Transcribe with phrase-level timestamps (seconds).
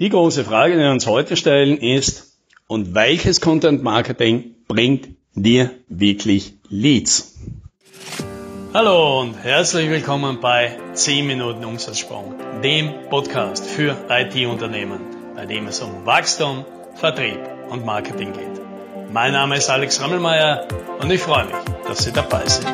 [0.00, 2.32] Die große Frage, die wir uns heute stellen, ist,
[2.66, 7.36] und welches Content Marketing bringt dir wirklich Leads?
[8.72, 12.34] Hallo und herzlich willkommen bei 10 Minuten Umsatzsprung,
[12.64, 15.00] dem Podcast für IT-Unternehmen,
[15.36, 16.64] bei dem es um Wachstum,
[16.94, 17.38] Vertrieb
[17.68, 19.12] und Marketing geht.
[19.12, 20.66] Mein Name ist Alex Rammelmeier
[20.98, 21.56] und ich freue mich,
[21.86, 22.72] dass Sie dabei sind.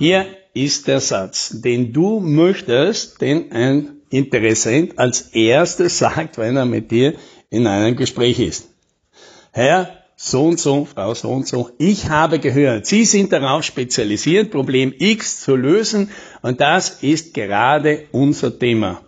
[0.00, 0.24] Hier
[0.54, 6.90] ist der Satz, den du möchtest, den ein Interessent als erstes sagt, wenn er mit
[6.90, 7.16] dir
[7.50, 8.70] in einem Gespräch ist.
[9.52, 14.50] Herr, so und so, Frau so und so, ich habe gehört, Sie sind darauf spezialisiert,
[14.50, 16.08] Problem X zu lösen
[16.40, 19.02] und das ist gerade unser Thema.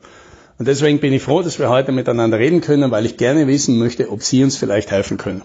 [0.58, 3.78] Und deswegen bin ich froh, dass wir heute miteinander reden können, weil ich gerne wissen
[3.78, 5.40] möchte, ob Sie uns vielleicht helfen können.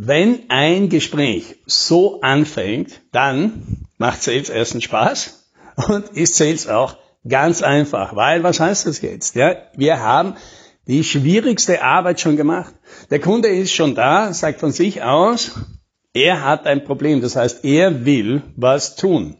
[0.00, 5.50] Wenn ein Gespräch so anfängt, dann macht Sales erstens Spaß
[5.88, 8.14] und ist Sales auch ganz einfach.
[8.14, 9.34] Weil, was heißt das jetzt?
[9.34, 10.36] Ja, wir haben
[10.86, 12.76] die schwierigste Arbeit schon gemacht.
[13.10, 15.50] Der Kunde ist schon da, sagt von sich aus,
[16.14, 17.20] er hat ein Problem.
[17.20, 19.36] Das heißt, er will was tun.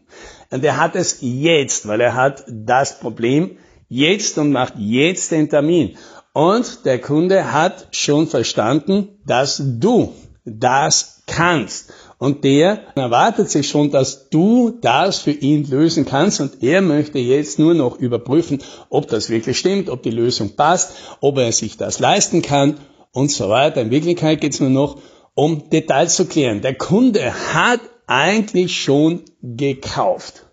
[0.51, 5.49] Und er hat es jetzt, weil er hat das Problem jetzt und macht jetzt den
[5.49, 5.97] Termin.
[6.33, 10.13] Und der Kunde hat schon verstanden, dass du
[10.49, 11.91] das kannst.
[12.17, 17.17] Und der erwartet sich schon, dass du das für ihn lösen kannst und er möchte
[17.17, 21.77] jetzt nur noch überprüfen, ob das wirklich stimmt, ob die Lösung passt, ob er sich
[21.77, 22.75] das leisten kann
[23.13, 23.81] und so weiter.
[23.81, 24.97] In Wirklichkeit geht es nur noch
[25.33, 26.61] um Details zu klären.
[26.61, 30.45] Der Kunde hat eigentlich schon gekauft.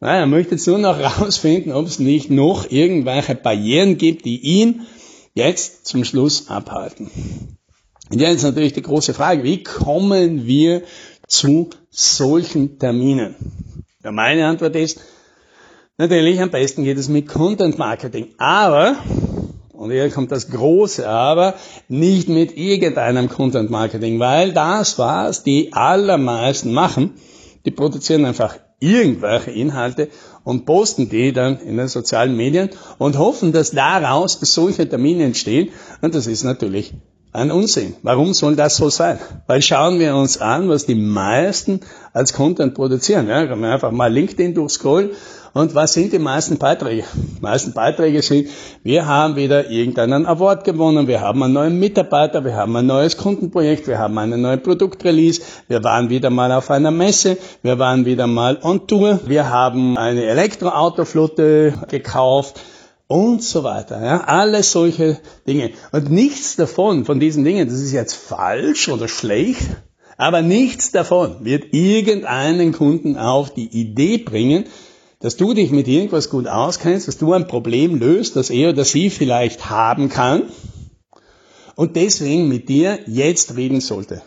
[0.00, 4.86] er möchte jetzt nur noch herausfinden, ob es nicht noch irgendwelche Barrieren gibt, die ihn
[5.34, 7.57] jetzt zum Schluss abhalten.
[8.10, 10.82] Und jetzt natürlich die große Frage, wie kommen wir
[11.26, 13.34] zu solchen Terminen?
[14.02, 15.00] Ja, meine Antwort ist,
[15.98, 18.96] natürlich am besten geht es mit Content Marketing, aber,
[19.72, 21.54] und hier kommt das große Aber,
[21.88, 27.14] nicht mit irgendeinem Content Marketing, weil das, was die allermeisten machen,
[27.66, 30.08] die produzieren einfach irgendwelche Inhalte
[30.44, 35.70] und posten die dann in den sozialen Medien und hoffen, dass daraus solche Termine entstehen.
[36.00, 36.94] Und das ist natürlich
[37.32, 37.94] ein Unsinn.
[38.02, 39.18] Warum soll das so sein?
[39.46, 41.80] Weil schauen wir uns an, was die meisten
[42.12, 43.28] als Content produzieren.
[43.28, 45.10] Ja, kann man einfach mal LinkedIn durchscrollen
[45.54, 47.04] und was sind die meisten Beiträge?
[47.14, 48.48] Die meisten Beiträge sind,
[48.82, 53.16] wir haben wieder irgendeinen Award gewonnen, wir haben einen neuen Mitarbeiter, wir haben ein neues
[53.16, 58.04] Kundenprojekt, wir haben einen neuen Produktrelease, wir waren wieder mal auf einer Messe, wir waren
[58.04, 62.60] wieder mal on Tour, wir haben eine Elektroautoflotte gekauft,
[63.08, 64.04] und so weiter.
[64.04, 64.20] Ja?
[64.20, 65.72] Alles solche Dinge.
[65.90, 69.66] Und nichts davon, von diesen Dingen, das ist jetzt falsch oder schlecht,
[70.16, 74.64] aber nichts davon wird irgendeinen Kunden auf die Idee bringen,
[75.20, 78.84] dass du dich mit irgendwas gut auskennst, dass du ein Problem löst, das er oder
[78.84, 80.44] sie vielleicht haben kann
[81.74, 84.22] und deswegen mit dir jetzt reden sollte.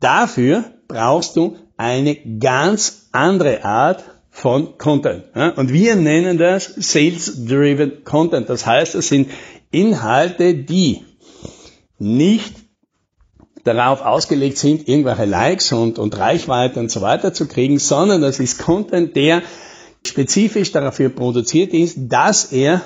[0.00, 5.24] Dafür brauchst du eine ganz andere Art von Content.
[5.56, 8.50] Und wir nennen das Sales-Driven Content.
[8.50, 9.30] Das heißt, es sind
[9.70, 11.04] Inhalte, die
[12.00, 12.52] nicht
[13.62, 18.40] darauf ausgelegt sind, irgendwelche Likes und, und Reichweite und so weiter zu kriegen, sondern das
[18.40, 19.40] ist Content, der
[20.04, 22.82] spezifisch dafür produziert ist, dass er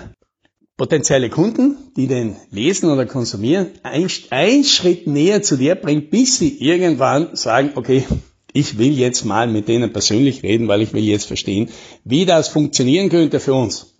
[0.76, 6.58] potenzielle Kunden, die den lesen oder konsumieren, einen Schritt näher zu dir bringt, bis sie
[6.58, 8.04] irgendwann sagen, okay,
[8.52, 11.68] ich will jetzt mal mit denen persönlich reden, weil ich will jetzt verstehen,
[12.04, 13.94] wie das funktionieren könnte für uns.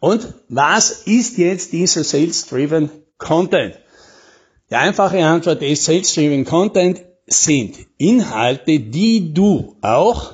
[0.00, 3.78] Und was ist jetzt dieser Sales-Driven Content?
[4.70, 10.32] Die einfache Antwort ist, Sales-Driven Content sind Inhalte, die du auch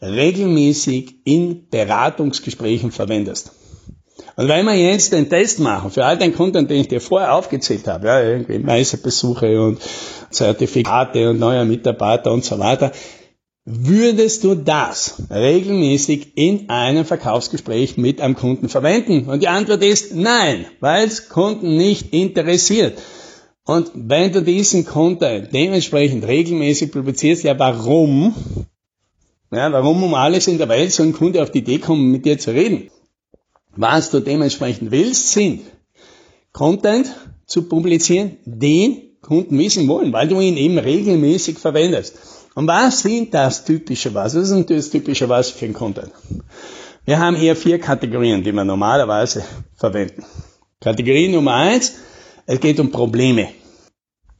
[0.00, 3.52] regelmäßig in Beratungsgesprächen verwendest.
[4.38, 7.34] Und wenn wir jetzt den Test machen für all den Content, den ich dir vorher
[7.34, 9.80] aufgezählt habe, ja, irgendwie Meisterbesuche und
[10.30, 12.92] Zertifikate und neue Mitarbeiter und so weiter,
[13.64, 19.28] würdest du das regelmäßig in einem Verkaufsgespräch mit einem Kunden verwenden?
[19.28, 22.96] Und die Antwort ist nein, weil es Kunden nicht interessiert.
[23.64, 28.36] Und wenn du diesen Content dementsprechend regelmäßig publizierst, ja warum?
[29.50, 32.24] Ja, warum um alles in der Welt soll ein Kunde auf die Idee kommen, mit
[32.24, 32.88] dir zu reden?
[33.76, 35.62] Was du dementsprechend willst, sind
[36.52, 37.14] Content
[37.46, 42.16] zu publizieren, den Kunden wissen wollen, weil du ihn eben regelmäßig verwendest.
[42.54, 44.34] Und was sind das typische was?
[44.34, 46.10] Was ist das typische was für ein Content?
[47.04, 49.44] Wir haben hier vier Kategorien, die wir normalerweise
[49.76, 50.24] verwenden.
[50.80, 51.94] Kategorie Nummer eins,
[52.46, 53.48] es geht um Probleme.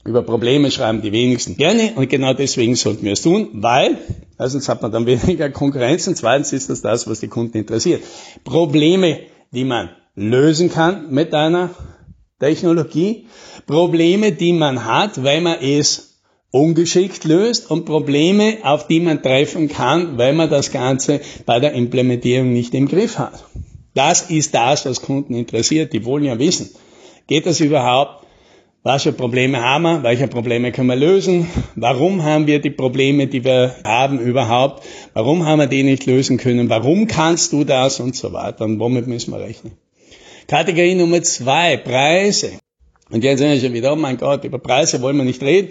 [0.09, 3.99] Über Probleme schreiben die wenigsten gerne und genau deswegen sollten wir es tun, weil
[4.39, 8.03] erstens hat man dann weniger Konkurrenz und zweitens ist das das, was die Kunden interessiert.
[8.43, 9.21] Probleme,
[9.53, 11.75] die man lösen kann mit einer
[12.41, 13.27] Technologie,
[13.67, 16.23] Probleme, die man hat, weil man es
[16.53, 21.75] ungeschickt löst und Probleme, auf die man treffen kann, weil man das Ganze bei der
[21.75, 23.45] Implementierung nicht im Griff hat.
[23.93, 25.93] Das ist das, was Kunden interessiert.
[25.93, 26.71] Die wollen ja wissen,
[27.27, 28.28] geht das überhaupt?
[28.89, 30.03] Was Probleme haben wir?
[30.03, 31.47] Welche Probleme können wir lösen?
[31.75, 34.83] Warum haben wir die Probleme, die wir haben überhaupt?
[35.13, 36.71] Warum haben wir die nicht lösen können?
[36.71, 38.01] Warum kannst du das?
[38.01, 38.65] Und so weiter.
[38.65, 39.75] Und womit müssen wir rechnen?
[40.47, 42.53] Kategorie Nummer zwei, Preise.
[43.11, 45.69] Und jetzt sind wir schon wieder, oh mein Gott, über Preise wollen wir nicht reden.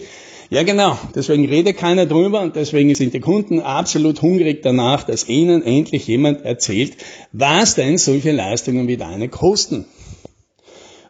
[0.52, 0.96] Ja, genau.
[1.16, 6.06] Deswegen redet keiner drüber und deswegen sind die Kunden absolut hungrig danach, dass ihnen endlich
[6.06, 6.98] jemand erzählt,
[7.32, 9.86] was denn solche Leistungen wie deine kosten.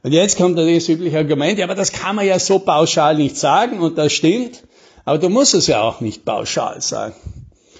[0.07, 3.35] Und jetzt kommt das übliche Argument, ja, aber das kann man ja so pauschal nicht
[3.35, 4.63] sagen und das stimmt,
[5.03, 7.13] aber du musst es ja auch nicht pauschal sagen.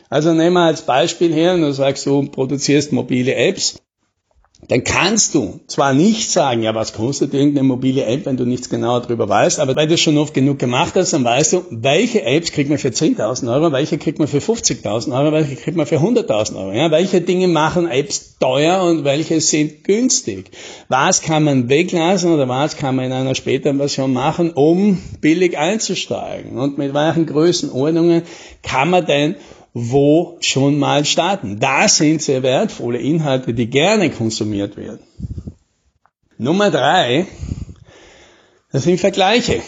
[0.09, 3.79] Also nehmen wir als Beispiel her, du sagst, du produzierst mobile Apps
[4.67, 8.69] dann kannst du zwar nicht sagen, ja, was kostet irgendeine mobile App, wenn du nichts
[8.69, 11.65] genauer darüber weißt, aber weil du es schon oft genug gemacht hast, dann weißt du,
[11.69, 15.77] welche Apps kriegt man für 10.000 Euro, welche kriegt man für 50.000 Euro, welche kriegt
[15.77, 16.73] man für 100.000 Euro.
[16.73, 20.49] Ja, welche Dinge machen Apps teuer und welche sind günstig?
[20.89, 25.55] Was kann man weglassen oder was kann man in einer späteren Version machen, um billig
[25.55, 26.57] einzusteigen?
[26.57, 28.23] Und mit welchen Größenordnungen
[28.63, 29.35] kann man denn
[29.79, 31.59] wo schon mal starten.
[31.59, 35.01] Das sind sehr wertvolle Inhalte, die gerne konsumiert werden.
[36.39, 37.27] Nummer drei,
[38.71, 39.61] das sind Vergleiche.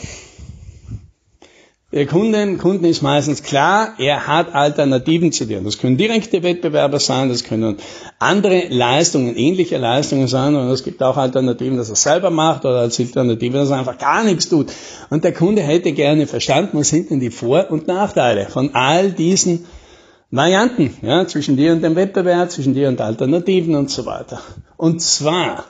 [1.92, 5.62] Der Kunden, Kunden ist meistens klar, er hat Alternativen zu dir.
[5.62, 7.78] Das können direkte Wettbewerber sein, das können
[8.20, 12.80] andere Leistungen, ähnliche Leistungen sein und es gibt auch Alternativen, dass er selber macht oder
[12.80, 14.72] als Alternative, dass er einfach gar nichts tut.
[15.10, 19.12] Und der Kunde hätte gerne verstanden, was sind denn die Vor- und Nachteile von all
[19.12, 19.66] diesen
[20.32, 24.40] Varianten, ja, zwischen dir und dem Wettbewerb, zwischen dir und Alternativen und so weiter.
[24.78, 25.66] Und zwar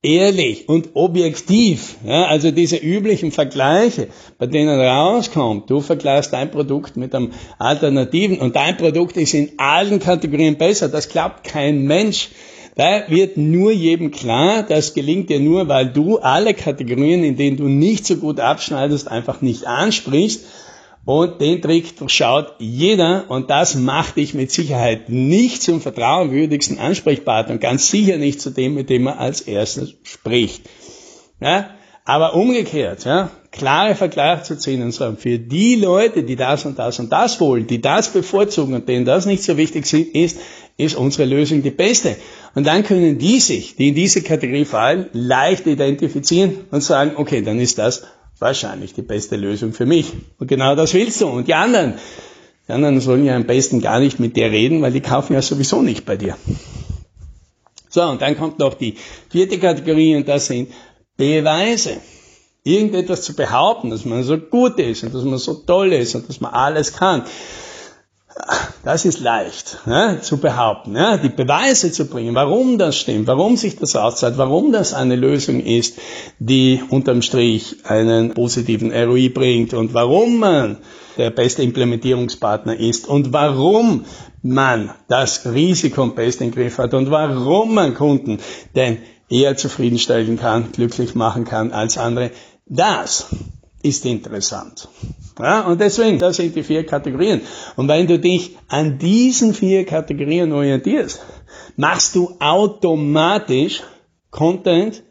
[0.00, 4.08] ehrlich und objektiv, ja, also diese üblichen Vergleiche,
[4.38, 9.50] bei denen rauskommt, du vergleichst dein Produkt mit einem Alternativen und dein Produkt ist in
[9.56, 12.28] allen Kategorien besser, das klappt kein Mensch.
[12.76, 17.56] Da wird nur jedem klar, das gelingt dir nur, weil du alle Kategorien, in denen
[17.56, 20.44] du nicht so gut abschneidest, einfach nicht ansprichst
[21.08, 27.54] und den Trick durchschaut jeder und das macht dich mit Sicherheit nicht zum vertrauenwürdigsten Ansprechpartner
[27.54, 30.68] und ganz sicher nicht zu dem, mit dem man als erstes spricht.
[31.40, 31.70] Ja?
[32.04, 36.78] Aber umgekehrt, ja, klare Vergleiche zu ziehen und sagen, für die Leute, die das und
[36.78, 40.38] das und das wollen, die das bevorzugen und denen das nicht so wichtig ist,
[40.76, 42.16] ist unsere Lösung die beste.
[42.54, 47.40] Und dann können die sich, die in diese Kategorie fallen, leicht identifizieren und sagen, okay,
[47.40, 48.02] dann ist das
[48.38, 50.12] wahrscheinlich die beste Lösung für mich.
[50.38, 51.26] Und genau das willst du.
[51.28, 51.94] Und die anderen,
[52.66, 55.42] die anderen sollen ja am besten gar nicht mit dir reden, weil die kaufen ja
[55.42, 56.36] sowieso nicht bei dir.
[57.88, 58.96] So, und dann kommt noch die
[59.30, 60.70] vierte Kategorie und das sind
[61.16, 61.96] Beweise.
[62.64, 66.28] Irgendetwas zu behaupten, dass man so gut ist und dass man so toll ist und
[66.28, 67.24] dass man alles kann.
[68.84, 73.56] Das ist leicht ne, zu behaupten, ne, die Beweise zu bringen, warum das stimmt, warum
[73.56, 75.98] sich das auszahlt, warum das eine Lösung ist,
[76.38, 80.78] die unterm Strich einen positiven ROI bringt und warum man
[81.16, 84.04] der beste Implementierungspartner ist und warum
[84.42, 88.38] man das Risiko am besten im Griff hat und warum man Kunden
[88.76, 92.30] denn eher zufriedenstellen kann, glücklich machen kann als andere.
[92.66, 93.26] Das
[93.88, 94.88] ist interessant.
[95.38, 97.40] Ja, und deswegen, das sind die vier Kategorien.
[97.76, 101.20] Und wenn du dich an diesen vier Kategorien orientierst,
[101.76, 103.82] machst du automatisch
[104.30, 105.02] Content,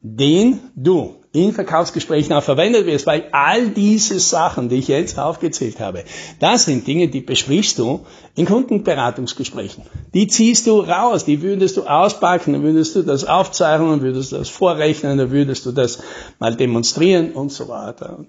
[0.00, 5.78] den du in Verkaufsgesprächen auch verwendet wirst, weil all diese Sachen, die ich jetzt aufgezählt
[5.78, 6.04] habe,
[6.40, 9.84] das sind Dinge, die besprichst du in Kundenberatungsgesprächen.
[10.12, 14.32] Die ziehst du raus, die würdest du auspacken, dann würdest du das aufzeichnen, dann würdest
[14.32, 16.00] du das vorrechnen, dann würdest du das
[16.40, 18.24] mal demonstrieren und so weiter.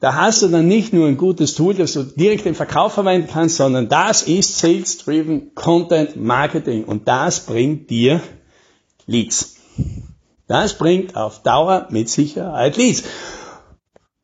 [0.00, 3.28] Da hast du dann nicht nur ein gutes Tool, das du direkt im Verkauf verwenden
[3.32, 8.20] kannst, sondern das ist Sales-Driven Content Marketing und das bringt dir
[9.06, 9.56] Leads.
[10.46, 13.04] Das bringt auf Dauer mit Sicherheit Leads.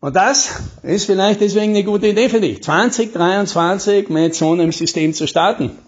[0.01, 0.51] Und das
[0.83, 5.79] ist vielleicht deswegen eine gute Idee für dich, 2023 mit so einem System zu starten.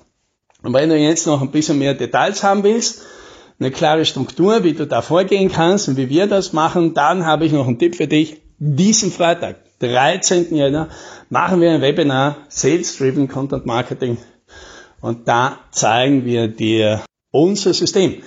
[0.62, 3.03] Und wenn du jetzt noch ein bisschen mehr Details haben willst,
[3.59, 7.47] eine klare Struktur, wie du da vorgehen kannst und wie wir das machen, dann habe
[7.47, 8.43] ich noch einen Tipp für dich.
[8.59, 10.55] Diesen Freitag, 13.
[10.55, 10.89] Jänner,
[11.31, 14.19] machen wir ein Webinar Sales Driven Content Marketing
[15.01, 18.23] und da zeigen wir dir unser System.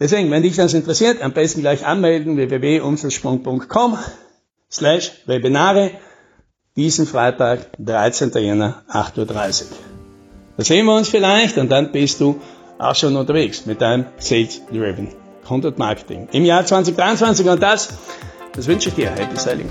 [0.00, 3.98] Deswegen, wenn dich das interessiert, am besten gleich anmelden www.umsatzsprung.com
[4.70, 5.90] slash Webinare.
[6.76, 8.30] Diesen Freitag, 13.
[8.34, 9.68] Jänner, 8.30 Uhr.
[10.56, 12.40] Da sehen wir uns vielleicht und dann bist du
[12.78, 15.08] auch schon unterwegs mit deinem Sales Driven
[15.44, 17.88] Content Marketing im Jahr 2023 und das,
[18.52, 19.10] das wünsche ich dir.
[19.10, 19.68] Happy Selling.